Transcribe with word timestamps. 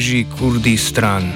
Beži, 0.00 0.24
kurdi 0.38 0.76
stran. 0.80 1.26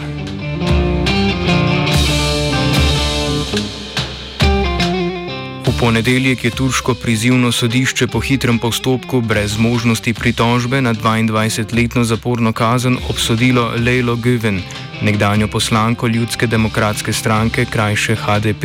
V 5.66 5.72
ponedeljek 5.80 6.44
je 6.44 6.50
turško 6.50 6.94
prizivno 6.94 7.52
sodišče 7.52 8.06
po 8.06 8.20
hitrem 8.24 8.58
postopku 8.58 9.20
brez 9.20 9.58
možnosti 9.58 10.14
pritožbe 10.14 10.80
na 10.80 10.94
22-letno 10.94 12.04
zaporno 12.04 12.52
kazen 12.52 12.96
obsodilo 13.08 13.72
Leilo 13.76 14.16
Güven, 14.16 14.62
nekdanjo 15.02 15.48
poslanko 15.48 16.08
Ljudske 16.08 16.46
demokratske 16.46 17.12
stranke, 17.12 17.64
krajše 17.64 18.16
HDP. 18.16 18.64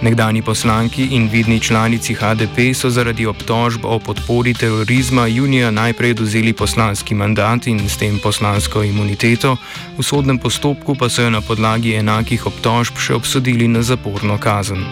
Nekdani 0.00 0.42
poslanki 0.42 1.04
in 1.12 1.28
vidni 1.28 1.60
članici 1.60 2.14
HDP 2.14 2.74
so 2.74 2.90
zaradi 2.90 3.26
obtožb 3.26 3.84
o 3.84 3.98
podpori 3.98 4.54
terorizma 4.54 5.26
junija 5.26 5.70
najprej 5.70 6.14
dozeli 6.14 6.52
poslanski 6.52 7.14
mandat 7.14 7.66
in 7.66 7.88
s 7.88 7.96
tem 7.96 8.18
poslansko 8.22 8.82
imuniteto, 8.82 9.56
v 9.98 10.02
sodnem 10.02 10.38
postopku 10.38 10.94
pa 10.94 11.08
so 11.08 11.22
jo 11.22 11.30
na 11.30 11.40
podlagi 11.40 11.94
enakih 12.00 12.46
obtožb 12.46 12.96
še 12.96 13.14
obsodili 13.14 13.68
na 13.68 13.82
zaporno 13.82 14.38
kazen. 14.38 14.88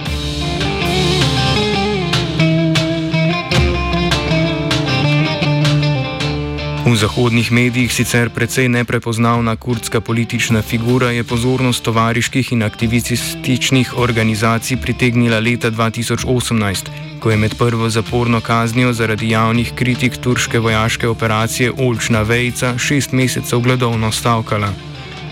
V 6.88 6.96
zahodnih 6.96 7.52
medijih 7.52 7.92
sicer 7.92 8.30
precej 8.32 8.68
neprepoznavna 8.72 9.56
kurdska 9.56 10.00
politična 10.00 10.62
figura 10.62 11.10
je 11.10 11.24
pozornost 11.24 11.84
tovariških 11.84 12.52
in 12.52 12.62
aktivističnih 12.62 13.98
organizacij 13.98 14.76
pritegnila 14.80 15.38
leta 15.38 15.70
2018, 15.70 16.88
ko 17.20 17.30
je 17.30 17.36
med 17.36 17.54
prvo 17.58 17.90
zaporno 17.90 18.40
kaznijo 18.40 18.92
zaradi 18.92 19.28
javnih 19.28 19.72
kritik 19.74 20.16
turške 20.16 20.58
vojaške 20.58 21.08
operacije 21.08 21.72
Olčna 21.76 22.22
vejca 22.22 22.78
šest 22.78 23.12
mesecev 23.12 23.60
gladovno 23.60 24.12
stavkala. 24.12 24.72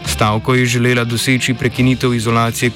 Stavko 0.07 0.55
je 0.55 0.67
želela 0.67 1.05
doseči 1.05 1.55
prekinitev 1.55 2.15
izolacije 2.15 2.71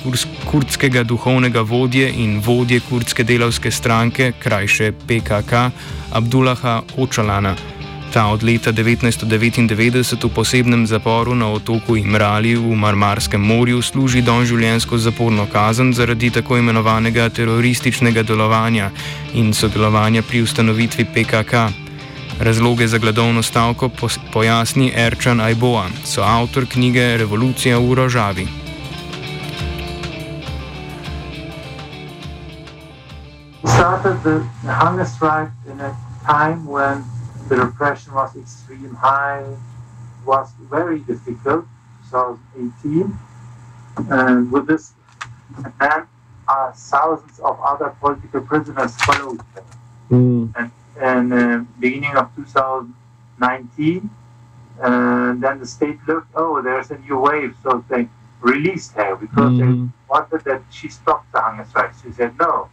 kurdskega 0.50 1.03
duhovnega 1.03 1.60
vodje 1.60 2.12
in 2.16 2.41
vodje 2.47 2.81
kurdske 2.81 3.25
delavske 3.25 3.71
stranke, 3.71 4.32
krajše 4.38 4.93
PKK, 4.93 5.53
Abdullaha 6.12 6.82
Očalana. 6.97 7.80
Ta 8.10 8.26
od 8.26 8.43
leta 8.43 8.72
1999 8.75 10.26
v 10.26 10.31
posebnem 10.34 10.82
zaporu 10.82 11.31
na 11.31 11.47
otoku 11.47 11.94
Imrali 11.94 12.59
v 12.59 12.75
Marmarskem 12.75 13.38
morju 13.38 13.82
služi 13.82 14.19
donživljensko 14.22 14.98
zaporno 14.98 15.47
kazen 15.47 15.94
zaradi 15.94 16.31
tako 16.31 16.59
imenovanega 16.59 17.28
terorističnega 17.28 18.22
delovanja 18.26 18.91
in 19.34 19.54
sodelovanja 19.54 20.22
pri 20.26 20.43
ustanovitvi 20.43 21.04
PKK. 21.04 21.54
Razloge 22.41 22.88
za 22.88 22.99
gladovno 22.99 23.43
stavko 23.43 23.91
pojasni 24.32 24.91
Erčan 24.97 25.41
Ajboa, 25.41 25.87
so 26.04 26.26
avtor 26.26 26.66
knjige 26.66 27.16
Revolucija 27.16 27.78
v 27.78 27.94
Rožavi. 27.94 28.47
Started 33.62 34.19
the 34.26 34.43
hunger 34.66 35.06
strike 35.06 35.54
in 35.70 35.81
a 35.81 35.94
time 36.26 36.66
when 36.66 37.19
the 37.50 37.56
repression 37.56 38.15
was 38.15 38.34
extreme 38.37 38.94
high, 38.94 39.44
was 40.25 40.53
very 40.71 41.00
difficult, 41.00 41.66
2018. 42.11 43.19
And 44.09 44.53
with 44.53 44.69
this, 44.69 44.93
and 45.81 46.06
uh, 46.47 46.72
thousands 46.72 47.41
of 47.41 47.59
other 47.61 47.91
political 48.00 48.41
prisoners 48.43 48.94
followed. 49.03 49.41
Mm. 50.11 50.55
And, 50.56 50.71
and 51.00 51.33
uh, 51.33 51.65
beginning 51.81 52.15
of 52.15 52.31
2019, 52.37 54.11
uh, 54.81 55.34
then 55.37 55.59
the 55.59 55.67
state 55.67 55.99
looked, 56.06 56.28
oh, 56.37 56.62
there's 56.62 56.93
a 56.93 56.99
new 56.99 57.19
wave, 57.19 57.56
so 57.65 57.84
they 57.88 58.09
released 58.43 58.93
her 58.93 59.17
because 59.17 59.53
mm-hmm. 59.53 59.87
they 59.87 59.93
wanted 60.09 60.44
that 60.44 60.62
she 60.71 60.88
stopped 60.88 61.31
the 61.32 61.41
hunger 61.41 61.65
strike. 61.69 61.93
She 62.00 62.12
said 62.12 62.38
no. 62.38 62.69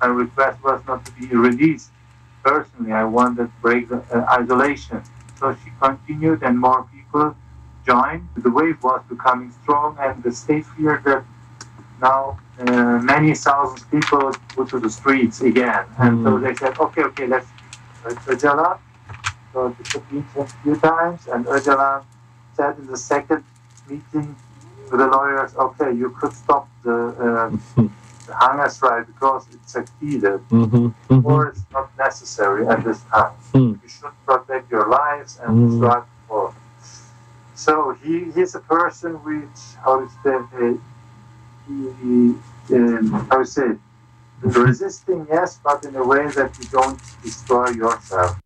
Her 0.00 0.12
request 0.14 0.64
was 0.64 0.80
not 0.86 1.04
to 1.04 1.12
be 1.12 1.26
released 1.26 1.90
personally, 2.42 2.92
I 2.92 3.04
wanted 3.04 3.44
to 3.44 3.52
break 3.60 3.88
the 3.88 4.02
uh, 4.12 4.40
isolation. 4.40 5.02
So 5.38 5.56
she 5.64 5.70
continued, 5.80 6.42
and 6.42 6.58
more 6.58 6.86
people 6.94 7.36
joined. 7.86 8.28
The 8.36 8.50
wave 8.50 8.82
was 8.82 9.02
becoming 9.08 9.52
strong, 9.62 9.96
and 10.00 10.22
the 10.22 10.32
state 10.32 10.66
feared 10.66 11.04
that 11.04 11.24
now 12.00 12.38
uh, 12.58 12.98
many 12.98 13.34
thousands 13.34 13.84
people 13.84 14.32
go 14.56 14.64
to 14.64 14.78
the 14.78 14.90
streets 14.90 15.40
again. 15.40 15.84
And 15.98 16.18
mm. 16.18 16.24
so 16.24 16.38
they 16.38 16.54
said, 16.54 16.78
okay, 16.78 17.02
okay, 17.02 17.26
let's 17.26 17.46
Öcalan. 18.04 18.78
So 19.52 19.74
they 19.76 19.84
took 19.84 20.12
meeting 20.12 20.42
a 20.42 20.46
few 20.46 20.76
times, 20.76 21.26
and 21.28 21.44
Öcalan 21.46 22.04
said 22.54 22.78
in 22.78 22.86
the 22.86 22.96
second 22.96 23.44
meeting 23.88 24.34
with 24.90 25.00
the 25.00 25.06
lawyers, 25.06 25.54
okay, 25.56 25.92
you 25.92 26.10
could 26.10 26.32
stop 26.32 26.68
the. 26.82 27.58
Uh, 27.76 27.82
hunger 28.34 28.68
strike 28.68 29.06
because 29.06 29.46
it 29.52 29.60
succeeded, 29.68 30.40
mm-hmm, 30.48 30.86
mm-hmm. 30.86 31.26
or 31.26 31.48
it's 31.48 31.62
not 31.72 31.90
necessary 31.98 32.66
at 32.66 32.84
this 32.84 33.00
time. 33.04 33.32
Mm. 33.54 33.82
You 33.82 33.88
should 33.88 34.12
protect 34.26 34.70
your 34.70 34.88
lives 34.88 35.38
and 35.42 35.70
mm. 35.70 35.76
strike 35.78 36.04
for. 36.28 36.54
So 37.54 37.92
he, 38.02 38.30
he's 38.32 38.54
a 38.54 38.60
person 38.60 39.14
which, 39.22 39.60
how 39.84 40.00
to 40.00 40.08
say, 40.24 40.78
he, 41.68 42.74
um, 42.74 43.26
how 43.30 43.38
to 43.38 43.46
say, 43.46 43.76
resisting, 44.42 45.26
yes, 45.30 45.60
but 45.62 45.84
in 45.84 45.94
a 45.94 46.04
way 46.04 46.28
that 46.30 46.58
you 46.58 46.64
don't 46.66 47.00
destroy 47.22 47.68
yourself. 47.70 48.41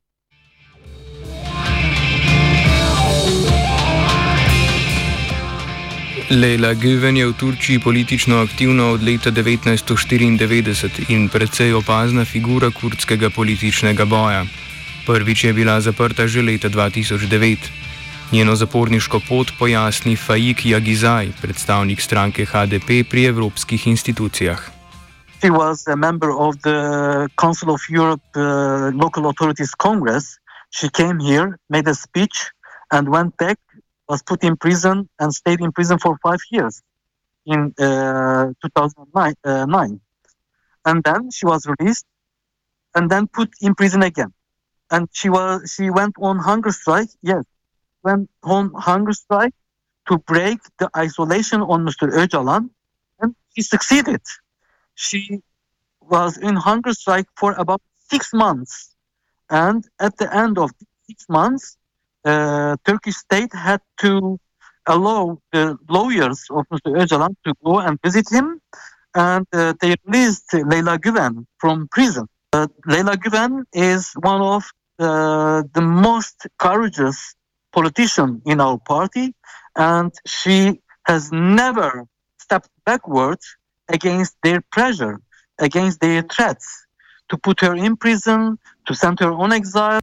Leila 6.26 6.74
Güven 6.74 7.14
je 7.16 7.26
v 7.26 7.38
Turčiji 7.38 7.78
politično 7.78 8.42
aktivna 8.42 8.90
od 8.90 9.02
leta 9.02 9.30
1994 9.30 11.06
in 11.08 11.28
precej 11.30 11.70
opazna 11.74 12.24
figura 12.24 12.70
kurdskega 12.74 13.30
političnega 13.30 14.04
boja. 14.04 14.42
Prvič 15.06 15.44
je 15.44 15.52
bila 15.54 15.78
zaprta 15.80 16.26
že 16.26 16.42
leta 16.42 16.68
2009. 16.68 17.70
Njeno 18.32 18.56
zaporniško 18.58 19.20
pot 19.28 19.54
pojasni 19.58 20.16
Fajik 20.16 20.66
Jagizaj, 20.66 21.30
predstavnik 21.42 22.00
stranke 22.00 22.42
HDP 22.44 23.06
pri 23.10 23.24
evropskih 23.30 23.86
institucijah. 23.86 24.58
She 25.38 25.50
was 25.50 25.86
a 25.86 25.94
member 25.96 26.30
of 26.34 26.58
the 26.66 26.78
Council 27.38 27.70
of 27.70 27.80
Europe 27.86 28.26
uh, 28.34 28.42
Local 29.02 29.30
Authorities 29.30 29.70
Congress. 29.78 30.24
She 30.74 30.90
came 30.90 31.22
here, 31.22 31.54
made 31.70 31.86
a 31.90 31.94
speech, 31.94 32.50
and 32.90 33.08
went 33.08 33.36
back 33.38 33.58
was 34.08 34.22
put 34.22 34.44
in 34.44 34.56
prison 34.56 35.08
and 35.18 35.32
stayed 35.34 35.60
in 35.60 35.72
prison 35.72 35.98
for 35.98 36.18
five 36.22 36.40
years 36.50 36.82
in 37.44 37.74
uh, 37.78 38.52
2009. 38.62 39.34
Uh, 39.44 39.88
and 40.84 41.04
then 41.04 41.30
she 41.30 41.46
was 41.46 41.66
released 41.66 42.06
and 42.94 43.10
then 43.10 43.26
put 43.26 43.50
in 43.60 43.74
prison 43.74 44.02
again. 44.02 44.32
And 44.90 45.08
she 45.12 45.28
was 45.28 45.72
she 45.74 45.90
went 45.90 46.14
on 46.20 46.38
hunger 46.38 46.70
strike. 46.70 47.08
Yes, 47.22 47.44
went 48.02 48.30
on 48.44 48.72
hunger 48.74 49.12
strike 49.12 49.54
to 50.08 50.18
break 50.18 50.60
the 50.78 50.88
isolation 50.96 51.60
on 51.60 51.84
Mr. 51.84 52.06
Öcalan, 52.20 52.70
and 53.20 53.34
she 53.52 53.62
succeeded. 53.62 54.22
She 54.94 55.42
was 56.00 56.38
in 56.38 56.54
hunger 56.56 56.92
strike 56.92 57.26
for 57.36 57.52
about 57.54 57.82
six 58.10 58.32
months. 58.32 58.94
And 59.50 59.84
at 59.98 60.16
the 60.18 60.32
end 60.34 60.58
of 60.58 60.70
six 61.08 61.26
months, 61.28 61.76
Turkish 62.84 63.16
state 63.16 63.52
had 63.52 63.80
to 63.98 64.38
allow 64.86 65.38
the 65.52 65.76
lawyers 65.88 66.44
of 66.50 66.64
Mr. 66.72 66.90
Öcalan 67.00 67.34
to 67.44 67.54
go 67.64 67.78
and 67.78 67.98
visit 68.02 68.26
him, 68.30 68.60
and 69.14 69.46
uh, 69.52 69.74
they 69.80 69.94
released 70.04 70.50
Leyla 70.52 70.98
Güven 70.98 71.46
from 71.58 71.88
prison. 71.90 72.26
Uh, 72.52 72.66
Leyla 72.86 73.16
Güven 73.16 73.64
is 73.72 74.12
one 74.20 74.40
of 74.40 74.64
uh, 74.98 75.62
the 75.74 75.80
most 75.80 76.46
courageous 76.58 77.34
politician 77.72 78.42
in 78.46 78.60
our 78.60 78.78
party, 78.78 79.34
and 79.76 80.12
she 80.26 80.80
has 81.04 81.30
never 81.32 82.06
stepped 82.38 82.70
backwards 82.84 83.56
against 83.88 84.36
their 84.42 84.60
pressure, 84.72 85.20
against 85.58 86.00
their 86.00 86.22
threats 86.22 86.86
to 87.28 87.36
put 87.36 87.60
her 87.60 87.74
in 87.74 87.96
prison, 87.96 88.58
to 88.86 88.94
send 88.94 89.20
her 89.20 89.32
on 89.32 89.52
exile. 89.52 90.00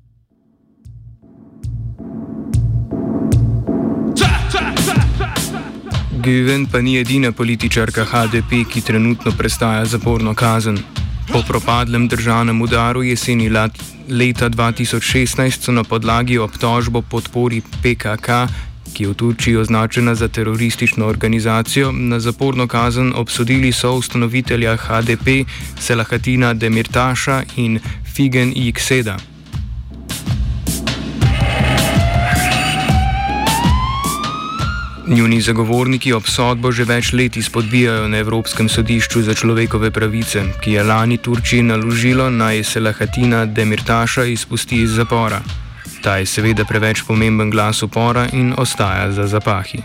Güven 6.24 6.66
pa 6.72 6.80
ni 6.82 6.96
edina 6.98 7.32
političarka 7.32 8.06
HDP, 8.06 8.64
ki 8.72 8.82
trenutno 8.82 9.32
prestaja 9.38 9.86
zaporno 9.86 10.34
kazen. 10.34 10.78
Po 11.32 11.42
propadlem 11.48 12.08
državnem 12.08 12.62
udaru 12.62 13.04
jeseni 13.04 13.50
leta 14.10 14.50
2016 14.50 15.60
so 15.60 15.72
na 15.72 15.84
podlagi 15.84 16.38
obtožbo 16.38 17.02
podpori 17.02 17.62
PKK, 17.82 18.48
ki 18.94 19.04
je 19.04 19.10
v 19.10 19.14
Turčiji 19.14 19.58
označena 19.58 20.16
za 20.16 20.28
teroristično 20.28 21.06
organizacijo, 21.06 21.92
na 21.92 22.20
zaporno 22.20 22.68
kazen 22.68 23.14
obsodili 23.16 23.72
so 23.72 23.92
ustanovitelja 23.94 24.78
HDP 24.78 25.44
Selahatina 25.80 26.54
Demirtaša 26.54 27.44
in 27.58 27.80
Figen 28.16 28.54
Ikseda. 28.56 29.33
Njuni 35.08 35.42
zagovorniki 35.42 36.14
obsodbo 36.14 36.72
že 36.72 36.86
več 36.88 37.12
let 37.14 37.36
izpodbijajo 37.38 38.08
na 38.08 38.18
Evropskem 38.24 38.70
sodišču 38.70 39.22
za 39.22 39.34
človekove 39.36 39.92
pravice, 39.92 40.44
ki 40.64 40.78
je 40.78 40.84
lani 40.84 41.18
Turčiji 41.18 41.64
naložilo 41.64 42.30
naj 42.30 42.64
se 42.64 42.80
Lahatina 42.80 43.46
Demirtaša 43.46 44.24
izpusti 44.24 44.80
iz 44.84 44.96
zapora. 44.96 45.42
Ta 46.04 46.16
je 46.18 46.26
seveda 46.26 46.64
preveč 46.66 47.04
pomemben 47.08 47.50
glas 47.52 47.84
upora 47.84 48.28
in 48.32 48.54
ostaja 48.58 49.12
za 49.12 49.28
zapahi. 49.28 49.84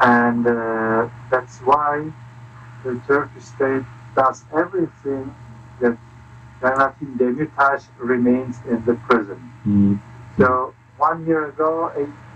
And 0.00 0.46
uh, 0.46 1.08
that's 1.30 1.58
why 1.64 2.06
the 2.84 3.00
Turkish 3.06 3.42
state 3.42 3.82
does 4.14 4.44
everything 4.54 5.34
that 5.80 5.96
Selahattin 6.60 7.18
Demirtas 7.18 7.88
remains 7.98 8.56
in 8.70 8.84
the 8.86 8.94
prison. 9.08 9.40
Mm. 9.66 10.07
One 11.08 11.26
year 11.26 11.48
ago, 11.48 11.90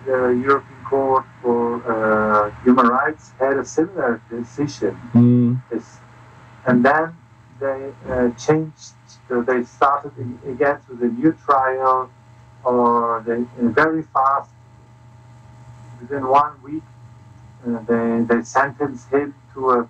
the 0.07 0.31
European 0.49 0.85
Court 0.89 1.27
for 1.43 1.61
uh, 1.85 2.51
Human 2.65 2.87
Rights 2.87 3.33
had 3.39 3.59
a 3.59 3.67
similar 3.67 4.23
decision. 4.31 4.99
Mm. 5.13 5.61
And 6.67 6.83
then 6.83 7.15
they 7.61 7.93
uh, 8.09 8.31
changed, 8.31 8.95
so 9.29 9.43
they 9.43 9.65
started 9.65 10.13
again 10.47 10.79
with 10.89 11.03
a 11.03 11.09
new 11.09 11.33
trial, 11.45 12.11
or 12.65 13.23
they 13.27 13.45
very 13.61 14.05
fast, 14.05 14.51
within 16.01 16.27
one 16.27 16.55
week, 16.63 16.87
uh, 17.67 17.79
they, 17.91 18.25
they 18.25 18.43
sentenced 18.43 19.11
him 19.11 19.35
to 19.53 19.71
a 19.71 19.89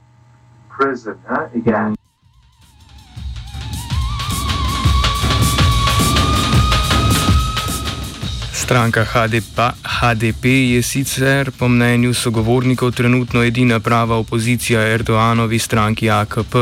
prison 0.70 1.20
uh, 1.28 1.48
again. 1.54 1.94
Stranka 8.72 9.04
HDP, 9.04 9.58
HDP 9.84 10.44
je 10.72 10.82
sicer 10.82 11.50
po 11.52 11.68
mnenju 11.68 12.14
sogovornikov 12.14 12.92
trenutno 12.92 13.42
edina 13.44 13.80
prava 13.80 14.16
opozicija 14.16 14.80
Erdoanovi 14.80 15.58
stranki 15.58 16.10
AKP. 16.10 16.54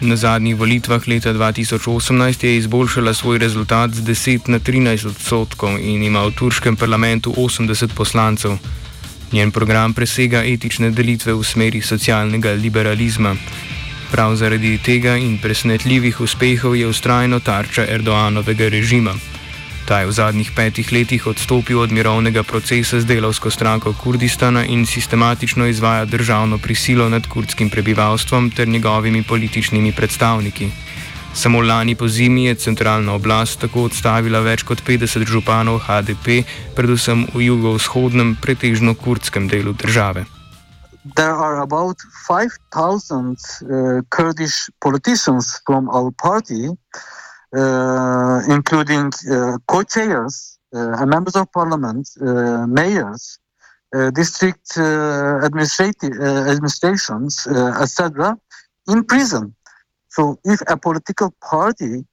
Na 0.00 0.16
zadnjih 0.16 0.56
volitvah 0.56 1.08
leta 1.08 1.32
2018 1.32 2.44
je 2.44 2.56
izboljšala 2.56 3.14
svoj 3.14 3.38
rezultat 3.38 3.90
z 3.90 4.00
10 4.00 4.48
na 4.48 4.58
13 4.58 5.06
odstotkov 5.06 5.76
in 5.80 6.02
ima 6.02 6.24
v 6.24 6.30
turškem 6.30 6.76
parlamentu 6.76 7.34
80 7.36 7.92
poslancev. 7.94 8.56
Njen 9.32 9.50
program 9.50 9.92
presega 9.94 10.42
etične 10.44 10.90
delitve 10.90 11.34
v 11.34 11.44
smeri 11.44 11.82
socialnega 11.82 12.50
liberalizma. 12.52 13.36
Prav 14.10 14.36
zaradi 14.36 14.78
tega 14.78 15.16
in 15.16 15.38
presenetljivih 15.38 16.20
uspehov 16.20 16.76
je 16.76 16.86
ustrajno 16.86 17.40
tarča 17.40 17.84
Erdoanovega 17.88 18.68
režima. 18.68 19.14
Ta 19.92 20.00
je 20.00 20.08
v 20.08 20.16
zadnjih 20.16 20.50
petih 20.56 20.88
letih 20.88 21.20
odstopil 21.28 21.76
od 21.84 21.92
mirovnega 21.92 22.40
procesa 22.48 22.96
z 22.96 23.04
delovsko 23.04 23.52
stranko 23.52 23.92
Kurdistana 23.92 24.64
in 24.64 24.86
sistematično 24.88 25.66
izvaja 25.68 26.08
državno 26.08 26.56
prisilo 26.58 27.08
nad 27.12 27.28
kurdskim 27.28 27.68
prebivalstvom 27.70 28.50
ter 28.56 28.68
njegovimi 28.68 29.20
političnimi 29.22 29.92
predstavniki. 29.92 30.70
Samo 31.34 31.60
lani 31.60 31.94
po 31.94 32.08
zimi 32.08 32.44
je 32.44 32.54
centralna 32.54 33.12
oblast 33.12 33.60
tako 33.60 33.84
odstavila 33.92 34.40
več 34.40 34.64
kot 34.64 34.80
50 34.80 35.28
županov 35.28 35.84
HDP, 35.84 36.40
predvsem 36.72 37.28
v 37.34 37.44
jugovzhodnem, 37.52 38.36
pretežno 38.40 38.94
kurdskem 38.94 39.44
delu 39.48 39.76
države. 39.76 40.24
There 41.16 41.36
are 41.36 41.60
about 41.60 42.00
5,000 42.28 43.36
uh, 43.60 44.00
Kurdish 44.08 44.72
politicians 44.80 45.60
from 45.66 45.92
our 45.92 46.08
party. 46.16 46.72
Uh, 47.54 48.40
including 48.48 49.12
uh, 49.30 49.58
co-chairs, 49.66 50.58
uh, 50.72 51.04
members 51.04 51.36
of 51.36 51.52
parliament, 51.52 52.08
mayors, 52.66 53.38
district 54.14 54.78
administrative 54.78 56.14
administrations, 56.22 57.46
etc., 57.78 58.38
in 58.88 59.04
prison. 59.04 59.54
So, 60.08 60.38
if 60.44 60.62
a 60.66 60.78
political 60.78 61.34
party 61.42 62.06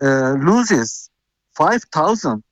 loses 0.00 1.10
5,000 1.54 2.42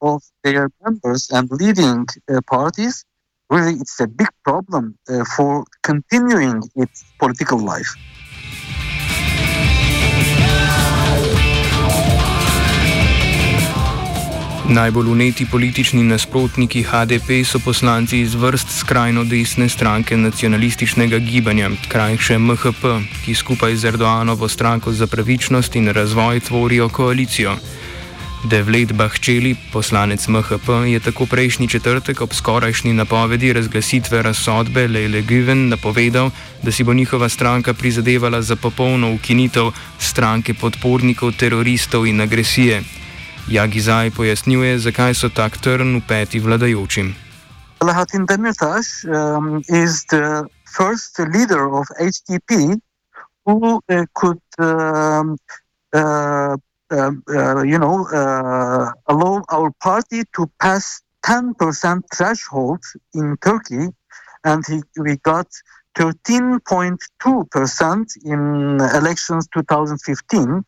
of 0.00 0.22
their 0.42 0.70
members 0.84 1.30
and 1.30 1.48
leading 1.50 2.06
uh, 2.28 2.40
parties, 2.50 3.04
really 3.50 3.74
it's 3.74 4.00
a 4.00 4.06
big 4.06 4.28
problem 4.44 4.98
uh, 5.08 5.24
for 5.36 5.64
continuing 5.82 6.62
its 6.74 7.04
political 7.18 7.58
life. 7.58 7.94
Najbolj 14.68 15.06
uneti 15.08 15.46
politični 15.46 16.02
nasprotniki 16.02 16.82
HDP 16.82 17.30
so 17.44 17.58
poslanci 17.58 18.20
iz 18.20 18.34
vrst 18.34 18.78
skrajno 18.78 19.24
desne 19.24 19.68
stranke 19.68 20.16
nacionalističnega 20.16 21.18
gibanja, 21.18 21.70
krajše 21.88 22.38
MHP, 22.38 22.82
ki 23.24 23.34
skupaj 23.34 23.76
z 23.76 23.84
Erdoanovo 23.84 24.48
stranko 24.48 24.92
za 24.92 25.06
pravičnost 25.06 25.76
in 25.76 25.88
razvoj 25.88 26.40
tvorijo 26.40 26.88
koalicijo. 26.88 27.56
Devlet 28.44 28.92
Bahčeli, 28.92 29.54
poslanec 29.72 30.28
MHP, 30.28 30.68
je 30.86 31.00
tako 31.00 31.26
prejšnji 31.26 31.68
četrtek 31.68 32.20
ob 32.20 32.34
skorajšnji 32.34 32.92
napovedi 32.92 33.52
razglasitve 33.52 34.22
razsodbe 34.22 34.88
Leile 34.88 35.22
Güven 35.22 35.68
napovedal, 35.68 36.30
da 36.62 36.72
si 36.72 36.84
bo 36.84 36.94
njihova 36.94 37.28
stranka 37.28 37.74
prizadevala 37.74 38.42
za 38.42 38.56
popolno 38.56 39.12
ukinitev 39.14 39.72
stranke 39.98 40.54
podpornikov 40.54 41.32
teroristov 41.32 42.06
in 42.06 42.20
agresije. 42.20 42.82
Jagizaj 43.48 44.10
pojasnjuje, 44.10 44.78
zakaj 44.78 45.14
so 45.16 45.32
tak 45.32 45.56
trn 45.56 45.96
v 45.96 46.02
peti 46.04 46.36
vladajočim. 46.36 47.16
Lahatin 47.80 48.28
Demirtas 48.28 49.08
um, 49.08 49.64
is 49.72 50.04
the 50.12 50.44
first 50.76 51.16
leader 51.18 51.64
of 51.72 51.88
HDP 51.96 52.76
who 53.46 53.80
uh, 53.88 54.04
could, 54.12 54.44
um, 54.58 55.38
uh, 55.96 56.56
uh, 56.92 56.92
uh, 56.92 57.62
you 57.64 57.78
know, 57.78 58.04
uh, 58.12 58.92
allow 59.08 59.40
our 59.48 59.72
party 59.80 60.24
to 60.36 60.44
pass 60.60 61.00
10% 61.24 61.56
threshold 62.12 62.84
in 63.14 63.34
Turkey, 63.40 63.88
and 64.44 64.66
he, 64.66 64.82
we 65.00 65.16
got 65.24 65.46
13.2% 65.96 68.16
in 68.24 68.80
elections 68.94 69.48
2015. 69.54 70.64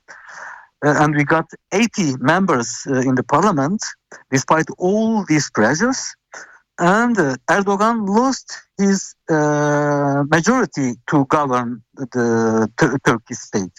Uh, 0.84 0.94
and 1.02 1.14
we 1.14 1.24
got 1.24 1.46
80 1.72 2.16
members 2.20 2.86
uh, 2.86 3.00
in 3.00 3.14
the 3.14 3.22
parliament 3.22 3.82
despite 4.30 4.66
all 4.78 5.24
these 5.24 5.50
pressures. 5.50 6.14
And 6.78 7.18
uh, 7.18 7.36
Erdogan 7.50 8.08
lost 8.08 8.56
his 8.78 9.14
uh, 9.28 10.24
majority 10.30 10.94
to 11.08 11.26
govern 11.26 11.82
the 11.94 12.70
Tur- 12.78 12.98
Turkish 13.04 13.36
state. 13.36 13.76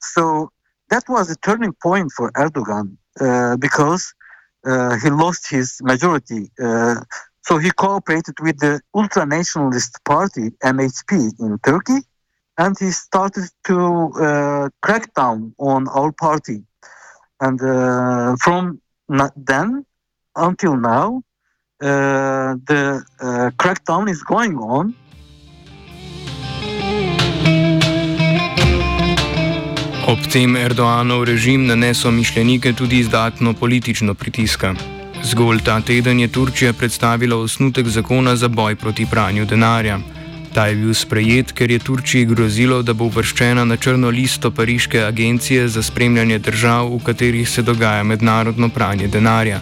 So 0.00 0.50
that 0.90 1.04
was 1.08 1.30
a 1.30 1.36
turning 1.36 1.72
point 1.80 2.10
for 2.16 2.32
Erdogan 2.32 2.96
uh, 3.20 3.56
because 3.56 4.12
uh, 4.66 4.96
he 4.96 5.10
lost 5.10 5.48
his 5.48 5.78
majority. 5.82 6.50
so 7.48 7.58
he 7.58 7.70
cooperated 7.70 8.34
with 8.40 8.58
the 8.58 8.80
ultra 8.94 9.24
nationalist 9.26 9.92
party, 10.04 10.50
MHP, 10.64 11.38
in 11.38 11.58
Turkey 11.64 12.00
and 12.56 12.76
he 12.78 12.90
started 12.90 13.48
to 13.64 14.12
uh, 14.20 14.68
crack 14.80 15.12
down 15.14 15.54
on 15.58 15.88
our 15.88 16.12
party. 16.12 16.62
And 17.40 17.60
uh, 17.60 18.36
from 18.40 18.80
then 19.36 19.84
until 20.36 20.76
now, 20.76 21.22
uh, 21.82 22.54
the 22.66 23.02
uh, 23.20 23.50
crackdown 23.58 24.08
is 24.08 24.22
going 24.22 24.56
on. 24.58 24.94
Ob 30.06 30.20
tem 30.28 30.56
Erdoanov 30.56 31.24
režim 31.24 31.66
na 31.66 31.74
nesomišljenike 31.74 32.72
tudi 32.72 32.98
izdatno 32.98 33.54
politično 33.54 34.14
pritiska. 34.14 34.74
Zgolj 35.24 35.62
ta 35.64 35.80
teden 35.80 36.20
je 36.20 36.28
Turčija 36.28 36.72
predstavila 36.72 37.36
osnutek 37.36 37.88
zakona 37.88 38.36
za 38.36 38.48
boj 38.48 38.76
proti 38.76 39.06
pranju 39.10 39.44
denarja. 39.44 39.98
Ta 40.54 40.66
je 40.70 40.76
bil 40.78 40.94
sprejet, 40.94 41.50
ker 41.52 41.70
je 41.70 41.78
Turčiji 41.82 42.28
grozilo, 42.30 42.76
da 42.82 42.94
bo 42.94 43.08
uvrščena 43.10 43.64
na 43.66 43.76
črno 43.76 44.10
listo 44.14 44.50
Pariške 44.54 45.00
agencije 45.02 45.66
za 45.68 45.82
spremljanje 45.82 46.38
držav, 46.38 46.92
v 46.94 47.00
katerih 47.04 47.48
se 47.48 47.62
dogaja 47.62 48.04
mednarodno 48.06 48.68
pranje 48.68 49.08
denarja. 49.08 49.58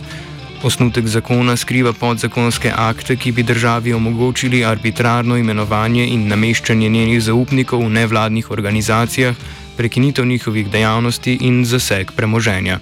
Osnutek 0.62 1.08
zakona 1.08 1.56
skriva 1.56 1.92
podzakonske 1.92 2.72
akte, 2.76 3.16
ki 3.16 3.32
bi 3.32 3.42
državi 3.42 3.94
omogočili 3.96 4.64
arbitrarno 4.64 5.36
imenovanje 5.40 6.06
in 6.06 6.28
nameščanje 6.28 6.88
njenih 6.88 7.22
zaupnikov 7.22 7.86
v 7.86 7.90
nevladnih 7.96 8.50
organizacijah, 8.50 9.34
prekinitev 9.76 10.26
njihovih 10.26 10.70
dejavnosti 10.70 11.38
in 11.40 11.64
zaseg 11.64 12.12
premoženja. 12.16 12.78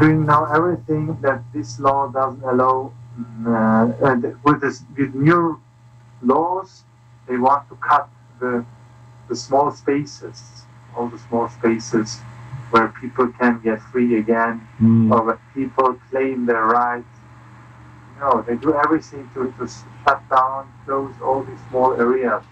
doing 0.00 0.26
now 0.26 0.44
everything 0.52 1.16
that 1.22 1.40
this 1.52 1.80
law 1.80 2.08
doesn't 2.12 2.44
allow. 2.44 2.92
Uh, 3.46 3.88
with, 4.44 4.60
this, 4.60 4.84
with 4.98 5.14
new 5.14 5.58
laws, 6.22 6.84
they 7.28 7.36
want 7.36 7.68
to 7.68 7.76
cut 7.76 8.08
the, 8.40 8.64
the 9.28 9.36
small 9.36 9.70
spaces, 9.70 10.62
all 10.96 11.08
the 11.08 11.18
small 11.28 11.48
spaces 11.48 12.18
where 12.70 12.88
people 13.00 13.28
can 13.38 13.60
get 13.62 13.80
free 13.92 14.18
again, 14.18 14.66
mm. 14.80 15.12
or 15.12 15.22
where 15.24 15.40
people 15.54 15.98
claim 16.10 16.46
their 16.46 16.64
rights. 16.64 17.06
No, 18.20 18.42
they 18.42 18.56
do 18.56 18.74
everything 18.74 19.28
to, 19.34 19.52
to 19.58 19.68
shut 20.04 20.22
down, 20.30 20.66
close 20.84 21.14
all 21.22 21.42
these 21.42 21.60
small 21.68 21.94
areas. 22.00 22.42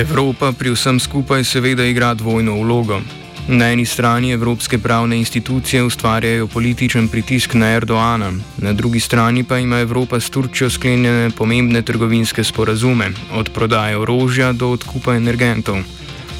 Evropa 0.00 0.52
pri 0.56 0.72
vsem 0.72 0.96
skupaj 0.96 1.44
seveda 1.44 1.84
igra 1.84 2.14
dvojno 2.14 2.56
vlogo. 2.62 3.19
Na 3.50 3.72
eni 3.72 3.86
strani 3.86 4.30
evropske 4.30 4.78
pravne 4.78 5.16
institucije 5.18 5.82
ustvarjajo 5.82 6.46
političen 6.46 7.08
pritisk 7.08 7.54
na 7.54 7.66
Erdoana, 7.66 8.32
na 8.58 8.72
drugi 8.72 9.00
strani 9.00 9.42
pa 9.44 9.58
ima 9.58 9.78
Evropa 9.78 10.20
s 10.20 10.30
Turčjo 10.30 10.70
sklenjene 10.70 11.30
pomembne 11.30 11.82
trgovinske 11.82 12.44
sporazume, 12.44 13.10
od 13.32 13.50
prodaje 13.54 13.96
orožja 13.96 14.52
do 14.52 14.68
odkupa 14.70 15.14
energentov. 15.14 15.82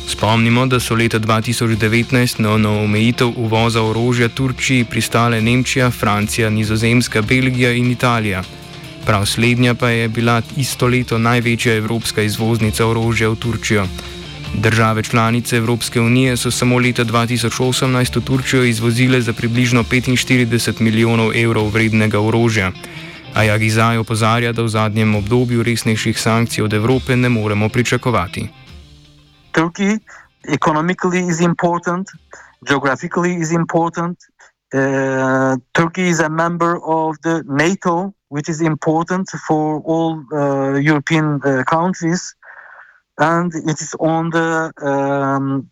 Spomnimo, 0.07 0.67
da 0.67 0.81
so 0.81 0.95
leta 0.95 1.19
2019 1.19 2.40
na, 2.40 2.57
na 2.59 2.71
omejitev 2.71 3.33
uvoza 3.37 3.83
orožja 3.83 4.29
Turčiji 4.29 4.85
pristale 4.85 5.40
Nemčija, 5.40 5.90
Francija, 5.90 6.50
Nizozemska, 6.50 7.23
Belgija 7.23 7.73
in 7.73 7.90
Italija. 7.90 8.43
Prav 9.07 9.26
slednja 9.26 9.75
pa 9.75 9.88
je 9.88 10.09
bila 10.09 10.43
isto 10.57 10.87
leto 10.87 11.19
največja 11.19 11.75
evropska 11.75 12.23
izvoznica 12.23 12.87
orožja 12.87 13.29
v 13.29 13.37
Turčijo. 13.37 13.87
Države 14.54 15.02
članice 15.02 15.57
Evropske 15.57 16.00
unije 16.00 16.37
so 16.37 16.50
samo 16.50 16.78
leta 16.78 17.04
2018 17.04 18.16
v 18.16 18.25
Turčijo 18.25 18.64
izvozile 18.64 19.21
za 19.21 19.33
približno 19.33 19.83
45 19.83 20.80
milijonov 20.80 21.37
evrov 21.37 21.69
vrednega 21.69 22.21
orožja. 22.21 22.73
A 23.35 23.42
Jagizaj 23.42 23.99
opozarja, 23.99 24.52
da 24.52 24.62
v 24.62 24.69
zadnjem 24.69 25.14
obdobju 25.14 25.62
resnejših 25.62 26.21
sankcij 26.21 26.64
od 26.64 26.73
Evrope 26.73 27.16
ne 27.16 27.28
moremo 27.28 27.69
pričakovati. 27.69 28.49
Turkey 29.52 29.99
economically 30.49 31.30
is 31.30 31.40
important, 31.40 32.09
geographically 32.69 33.40
is 33.42 33.50
important. 33.50 34.19
Uh, 34.75 34.80
Turkey 35.73 36.09
is 36.09 36.21
a 36.21 36.28
member 36.28 36.75
of 36.83 37.16
the 37.23 37.42
NATO 37.47 38.12
which 38.30 38.49
is 38.49 38.61
important 38.61 39.28
for 39.47 39.83
all 39.85 40.23
uh, 40.33 40.78
European 40.78 41.40
uh, 41.45 41.62
countries, 41.64 42.35
and 43.21 43.55
it 43.55 43.81
is 43.81 43.95
on 44.00 44.31
the 44.31 44.73
um, 44.83 45.71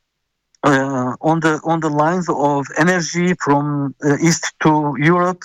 uh, 0.62 1.14
on 1.20 1.40
the 1.40 1.60
on 1.64 1.80
the 1.80 1.88
lines 1.88 2.28
of 2.28 2.66
energy 2.76 3.34
from 3.40 3.94
uh, 4.04 4.16
east 4.20 4.52
to 4.60 4.94
Europe. 4.98 5.42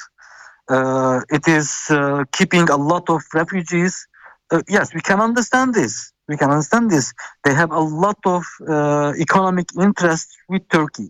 Uh, 0.69 1.21
it 1.29 1.47
is 1.47 1.85
uh, 1.89 2.23
keeping 2.31 2.69
a 2.69 2.77
lot 2.77 3.09
of 3.09 3.21
refugees. 3.33 4.07
yes, 4.67 4.93
we 4.93 5.01
can 5.01 5.19
understand 5.19 5.73
this. 5.73 6.13
We 6.27 6.37
can 6.37 6.49
understand 6.51 6.91
this. 6.91 7.13
They 7.43 7.53
have 7.53 7.71
a 7.71 7.79
lot 7.79 8.19
of 8.25 8.43
economic 9.25 9.67
interest 9.79 10.27
with 10.47 10.63
Turkey, 10.69 11.09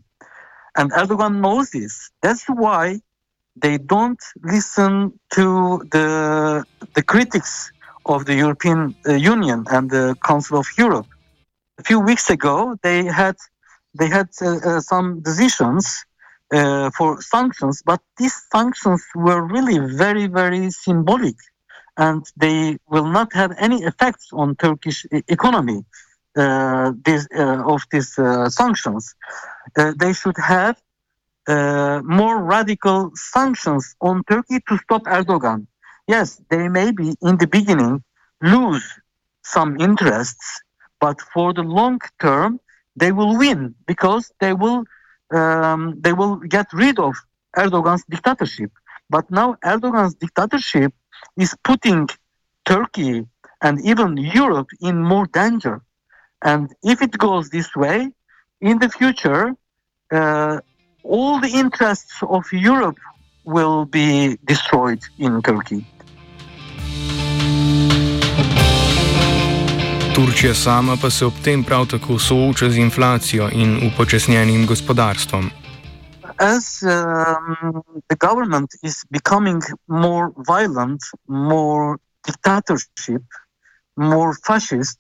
and 0.78 0.92
Erdogan 0.92 1.42
knows 1.42 1.70
this. 1.72 2.12
That's 2.22 2.46
why 2.48 3.02
they 3.56 3.78
don't 3.78 4.24
listen 4.44 5.20
to 5.38 5.46
the 5.92 6.66
the 6.96 7.04
critics 7.04 7.72
of 8.06 8.26
the 8.26 8.36
European 8.36 8.96
uh, 9.08 9.14
Union 9.14 9.66
and 9.70 9.90
the 9.90 10.16
Council 10.24 10.58
of 10.58 10.68
Europe. 10.78 11.08
A 11.80 11.84
few 11.84 12.00
weeks 12.00 12.30
ago, 12.30 12.76
they 12.84 13.06
had 13.06 13.36
they 14.00 14.08
had 14.08 14.30
uh, 14.42 14.48
uh, 14.48 14.80
some 14.82 15.22
decisions 15.22 16.06
for 16.98 17.20
sanctions, 17.20 17.82
but 17.84 18.00
these 18.20 18.36
sanctions 18.52 19.04
were 19.16 19.42
really 19.42 19.80
very 19.80 20.28
very 20.28 20.70
symbolic, 20.70 21.36
and 21.98 22.24
they 22.38 22.78
will 22.88 23.08
not 23.08 23.34
have 23.34 23.52
any 23.58 23.80
effects 23.84 24.28
on 24.34 24.56
Turkish 24.56 25.04
economy. 25.28 25.84
This, 27.06 27.28
of 27.74 27.82
these 27.92 28.14
sanctions, 28.50 29.16
they 29.76 30.14
should 30.14 30.38
have 30.38 30.76
uh, 31.48 32.02
more 32.06 32.42
radical 32.42 33.12
sanctions 33.16 33.96
on 34.00 34.24
Turkey 34.24 34.60
to 34.68 34.78
stop 34.78 35.04
Erdogan. 35.04 35.68
Yes, 36.08 36.42
they 36.50 36.68
may 36.68 36.92
be 36.92 37.16
in 37.22 37.38
the 37.38 37.48
beginning 37.48 38.04
lose 38.42 38.84
some 39.42 39.80
interests, 39.80 40.62
but 41.00 41.22
for 41.34 41.54
the 41.54 41.64
long 41.64 42.00
term 42.20 42.60
they 42.96 43.12
will 43.12 43.38
win 43.38 43.74
because 43.88 44.32
they 44.40 44.54
will 44.54 44.84
um, 45.34 46.00
they 46.02 46.14
will 46.14 46.36
get 46.36 46.68
rid 46.74 47.00
of 47.00 47.16
Erdogan's 47.58 48.04
dictatorship. 48.10 48.72
But 49.10 49.30
now 49.32 49.56
Erdogan's 49.64 50.16
dictatorship 50.16 50.94
is 51.38 51.56
putting 51.64 52.10
Turkey 52.66 53.26
and 53.62 53.82
even 53.86 54.18
Europe 54.18 54.70
in 54.82 55.02
more 55.02 55.28
danger. 55.28 55.82
And 56.42 56.74
if 56.84 57.02
it 57.02 57.18
goes 57.18 57.50
this 57.50 57.76
way, 57.76 58.12
in 58.62 58.80
the 58.80 58.90
future, 58.90 59.56
uh, 60.12 60.60
all 61.04 61.40
the 61.40 61.50
interests 61.50 62.22
of 62.22 62.44
Europe 62.52 62.98
will 63.46 63.86
be 63.86 64.38
destroyed 64.46 65.02
in 65.18 65.42
Turkey. 65.42 65.86
Turčija 70.16 70.54
sama 70.54 70.94
pa 71.02 71.10
se 71.10 71.26
ob 71.26 71.34
tem 71.44 71.64
prav 71.64 71.86
tako 71.88 72.20
sooča 72.20 72.70
z 72.70 72.78
inflacijo 72.78 73.50
in 73.52 73.70
upočasnjenim 73.88 74.68
gospodarstvom. 74.68 75.50
As 76.38 76.66
um, 76.84 77.82
the 78.10 78.18
government 78.28 78.70
is 78.84 79.06
becoming 79.10 79.62
more 79.88 80.30
violent, 80.48 81.02
more 81.28 81.98
dictatorship, 82.28 83.24
more 83.96 84.34
fascist, 84.48 85.00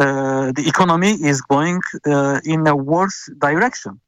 uh, 0.00 0.52
the 0.56 0.64
economy 0.66 1.12
is 1.30 1.42
going 1.42 1.82
uh, 2.06 2.40
in 2.44 2.66
a 2.66 2.74
worse 2.74 3.20
direction 3.36 4.00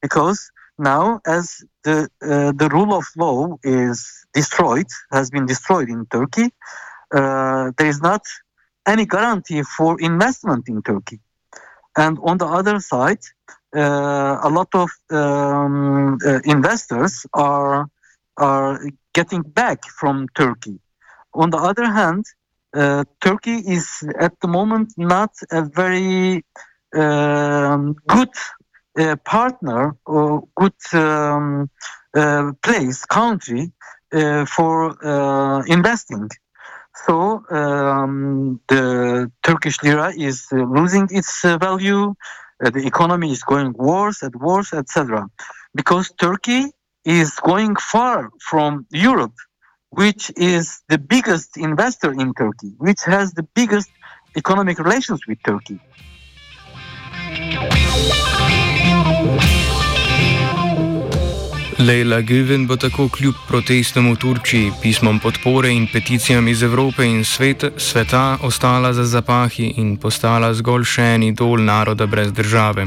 because 0.00 0.40
now 0.78 1.20
as 1.26 1.64
the 1.84 2.08
uh, 2.22 2.52
the 2.60 2.68
rule 2.68 2.94
of 2.94 3.04
law 3.16 3.58
is 3.62 3.96
destroyed 4.32 4.90
has 5.10 5.30
been 5.30 5.46
destroyed 5.46 5.88
in 5.88 6.06
turkey 6.06 6.48
uh, 7.14 7.70
there 7.76 7.88
is 7.88 8.00
not 8.00 8.22
any 8.86 9.06
guarantee 9.06 9.62
for 9.76 10.00
investment 10.00 10.68
in 10.68 10.82
turkey 10.82 11.20
and 11.96 12.18
on 12.22 12.38
the 12.38 12.46
other 12.46 12.78
side 12.80 13.22
uh, 13.76 14.38
a 14.42 14.50
lot 14.50 14.68
of 14.74 14.90
um, 15.10 16.18
uh, 16.26 16.40
investors 16.44 17.26
are 17.34 17.86
are 18.36 18.80
getting 19.14 19.42
back 19.42 19.84
from 19.98 20.26
turkey 20.34 20.78
on 21.34 21.50
the 21.50 21.58
other 21.58 21.86
hand 21.86 22.24
uh, 22.74 23.04
turkey 23.20 23.58
is 23.66 24.02
at 24.18 24.32
the 24.40 24.48
moment 24.48 24.92
not 24.96 25.30
a 25.50 25.62
very 25.62 26.42
um, 26.94 27.94
good 28.08 28.30
uh, 28.98 29.16
partner 29.24 29.96
or 30.04 30.46
good 30.54 30.74
um, 30.92 31.70
uh, 32.14 32.52
place, 32.62 33.04
country 33.06 33.72
uh, 34.12 34.44
for 34.44 35.62
investing. 35.66 36.28
So 37.06 37.44
um, 37.50 38.60
the 38.68 39.30
Turkish 39.42 39.82
lira 39.82 40.12
is 40.16 40.46
uh, 40.52 40.56
losing 40.56 41.08
its 41.10 41.44
uh, 41.44 41.58
value. 41.58 42.14
Uh, 42.64 42.70
the 42.70 42.86
economy 42.86 43.32
is 43.32 43.42
going 43.42 43.72
worse 43.72 44.22
and 44.22 44.34
worse, 44.36 44.72
etc. 44.72 45.26
Because 45.74 46.12
Turkey 46.18 46.70
is 47.04 47.30
going 47.40 47.76
far 47.76 48.30
from 48.40 48.86
Europe. 48.90 49.34
which 49.92 50.32
is 50.36 50.80
the 50.88 50.96
biggest 50.96 51.56
investor 51.58 52.12
in 52.12 52.32
Turkey, 52.32 52.72
which 52.78 53.02
has 53.04 53.34
the 53.34 53.42
biggest 53.42 53.90
economic 54.36 54.78
relations 54.78 55.20
with 55.28 55.38
Turkey. 55.44 55.78
Leila 61.86 62.20
Gülven 62.20 62.66
bo 62.66 62.76
tako 62.76 63.08
kljub 63.08 63.34
protestom 63.48 64.12
v 64.12 64.16
Turčiji, 64.16 64.72
pismom 64.82 65.18
podpore 65.20 65.70
in 65.74 65.88
peticijam 65.92 66.48
iz 66.48 66.62
Evrope 66.62 67.04
in 67.04 67.24
sveta, 67.24 67.70
sveta 67.76 68.38
ostala 68.42 68.92
za 68.92 69.04
zapahi 69.04 69.72
in 69.76 69.96
postala 69.96 70.52
zgolj 70.54 70.84
še 70.84 71.06
en 71.14 71.22
idol 71.22 71.64
naroda 71.64 72.06
brez 72.06 72.30
države. 72.32 72.86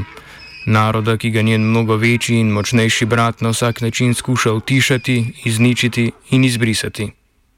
Naroda, 0.66 1.16
ki 1.16 1.30
ga 1.30 1.42
njen 1.42 1.68
mnogo 1.70 1.96
večji 1.96 2.40
in 2.40 2.54
močnejši 2.56 3.06
brat 3.06 3.40
na 3.40 3.52
vsak 3.52 3.80
način 3.80 4.14
skuša 4.14 4.52
utišati, 4.52 5.16
izničiti 5.44 6.12
in 6.30 6.44
izbrisati. 6.44 7.12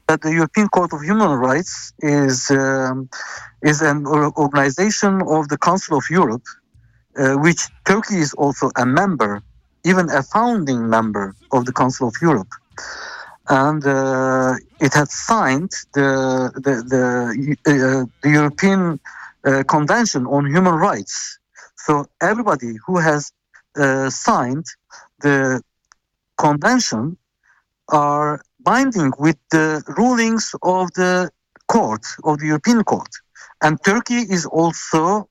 that 0.09 0.21
the 0.21 0.31
European 0.31 0.67
Court 0.69 0.91
of 0.91 1.01
Human 1.05 1.37
Rights 1.37 1.93
is 2.01 2.49
um, 2.49 3.07
is 3.61 3.81
an 3.81 4.05
or- 4.05 4.33
organization 4.35 5.21
of 5.21 5.47
the 5.47 5.57
Council 5.57 5.97
of 5.97 6.05
Europe, 6.09 6.45
uh, 7.19 7.35
which 7.45 7.61
Turkey 7.85 8.17
is 8.25 8.33
also 8.33 8.71
a 8.75 8.85
member, 8.85 9.41
even 9.83 10.09
a 10.09 10.23
founding 10.23 10.89
member 10.89 11.35
of 11.51 11.65
the 11.65 11.73
Council 11.73 12.07
of 12.07 12.15
Europe, 12.21 12.51
and 13.47 13.85
uh, 13.85 14.53
it 14.79 14.93
has 14.93 15.13
signed 15.13 15.71
the 15.93 16.51
the 16.55 16.75
the, 16.93 17.05
uh, 17.65 18.05
the 18.21 18.29
European 18.29 18.99
uh, 19.45 19.63
Convention 19.67 20.25
on 20.27 20.45
Human 20.45 20.75
Rights. 20.75 21.39
So 21.77 22.05
everybody 22.21 22.75
who 22.85 22.97
has 22.97 23.31
uh, 23.75 24.09
signed 24.09 24.65
the 25.21 25.61
convention 26.37 27.17
are 27.89 28.41
binding 28.59 29.11
with 29.17 29.37
the 29.51 29.83
rulings 29.97 30.53
of 30.61 30.91
the 30.93 31.29
court 31.67 32.05
of 32.23 32.39
the 32.39 32.47
European 32.47 32.83
Court, 32.83 33.09
and 33.61 33.81
Turkey 33.83 34.21
is 34.35 34.45
also 34.45 35.28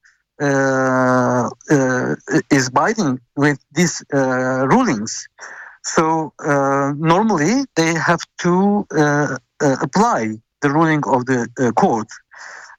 is 2.50 2.70
binding 2.70 3.20
with 3.36 3.58
these 3.72 4.04
uh, 4.14 4.66
rulings. 4.68 5.28
So 5.84 6.32
uh, 6.44 6.92
normally 6.96 7.64
they 7.76 7.94
have 7.94 8.20
to 8.38 8.86
uh, 8.90 9.38
uh, 9.60 9.76
apply 9.80 10.36
the 10.60 10.70
ruling 10.70 11.02
of 11.06 11.26
the 11.26 11.48
uh, 11.58 11.72
court, 11.72 12.08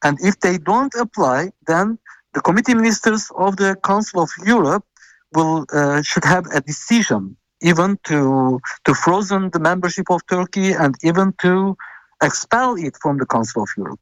and 0.04 0.18
if 0.22 0.40
they 0.42 0.58
don't 0.58 0.94
apply, 0.96 1.52
then 1.68 1.98
the 2.34 2.42
committee 2.42 2.76
ministers 2.76 3.32
of 3.36 3.58
the 3.58 3.76
Council 3.84 4.22
of 4.22 4.30
Europe 4.46 4.86
will 5.34 5.66
uh, 5.74 6.02
should 6.02 6.26
have 6.26 6.46
a 6.54 6.62
decision 6.62 7.36
even 7.62 7.98
to 8.04 8.60
to 8.86 8.94
frozen 8.94 9.50
the 9.50 9.60
membership 9.60 10.10
of 10.10 10.26
Turkey 10.28 10.72
and 10.72 10.96
even 11.04 11.34
to 11.42 11.76
expel 12.22 12.76
it 12.76 12.96
from 13.02 13.18
the 13.18 13.26
Council 13.26 13.64
of 13.64 13.70
Europe. 13.78 14.00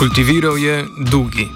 Kultiviral 0.00 0.58
je 0.58 0.84
Dugi. 1.10 1.48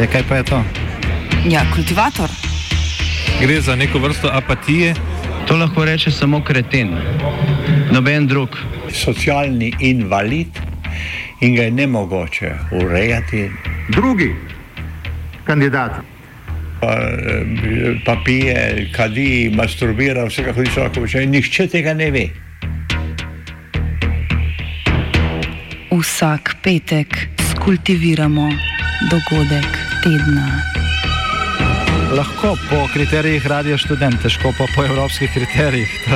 E, 0.00 0.06
kaj 0.06 0.22
pa 0.28 0.36
je 0.36 0.42
to? 0.42 0.62
Ja, 1.46 1.62
kultivator. 1.74 2.30
Gre 3.40 3.60
za 3.60 3.76
neko 3.76 3.98
vrsto 3.98 4.28
apatije. 4.32 4.94
To 5.46 5.56
lahko 5.56 5.84
reče 5.84 6.10
samo 6.10 6.42
kreten, 6.44 6.96
noben 7.92 8.26
drug. 8.26 8.58
Socialni 8.92 9.72
invalid 9.80 10.67
in 11.40 11.54
ga 11.54 11.62
je 11.62 11.70
ne 11.70 11.86
mogoče 11.86 12.50
urejati. 12.72 13.50
Drugi 13.88 14.34
kandidat. 15.44 15.92
Pa, 16.80 16.92
eh, 16.92 17.96
pa 18.04 18.16
pije, 18.24 18.88
kadi, 18.96 19.50
masturbira, 19.54 20.24
vse 20.24 20.44
kako 20.44 20.64
ti 20.64 20.70
človek 20.70 20.92
počne. 20.92 21.26
Nihče 21.26 21.66
tega 21.66 21.94
ne 21.94 22.10
ve. 22.10 22.28
Vsak 25.90 26.56
petek 26.62 27.28
skultiviramo 27.50 28.50
dogodek 29.10 29.78
tedna. 30.04 30.62
Lahko 32.16 32.56
po 32.70 32.88
kriterijih 32.92 33.46
radio 33.46 33.78
študent, 33.78 34.22
težko 34.22 34.52
pa 34.58 34.64
po 34.76 34.84
evropskih 34.84 35.30
kriterijih. 35.34 36.08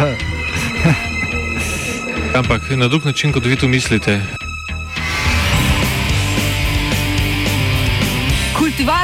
Ampak 2.39 2.63
na 2.77 2.89
drug 2.89 3.05
način, 3.05 3.33
kot 3.33 3.45
vi 3.45 3.57
to 3.57 3.69
mislite. 3.69 4.42